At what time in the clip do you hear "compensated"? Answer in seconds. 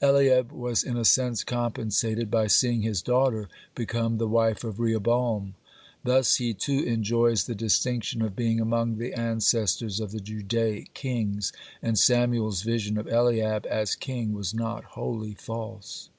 1.42-2.30